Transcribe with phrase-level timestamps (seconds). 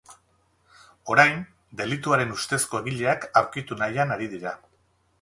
[1.15, 1.43] Orain
[1.83, 4.61] delituaren ustezko egileak aurkitu nahian ari dira.